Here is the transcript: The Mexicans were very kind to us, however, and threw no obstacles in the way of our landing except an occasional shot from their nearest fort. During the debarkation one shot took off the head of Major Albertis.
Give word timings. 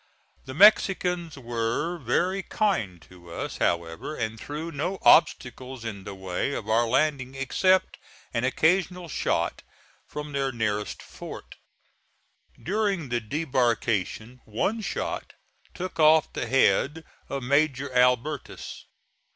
The 0.45 0.55
Mexicans 0.55 1.37
were 1.37 1.99
very 1.99 2.41
kind 2.41 2.99
to 3.03 3.29
us, 3.31 3.57
however, 3.59 4.15
and 4.15 4.39
threw 4.39 4.71
no 4.71 4.97
obstacles 5.03 5.85
in 5.85 6.05
the 6.05 6.15
way 6.15 6.55
of 6.55 6.67
our 6.67 6.87
landing 6.87 7.35
except 7.35 7.99
an 8.33 8.43
occasional 8.43 9.07
shot 9.09 9.61
from 10.07 10.31
their 10.31 10.51
nearest 10.51 11.03
fort. 11.03 11.53
During 12.63 13.09
the 13.09 13.19
debarkation 13.21 14.41
one 14.45 14.81
shot 14.81 15.33
took 15.75 15.99
off 15.99 16.33
the 16.33 16.47
head 16.47 17.03
of 17.29 17.43
Major 17.43 17.87
Albertis. 17.91 18.85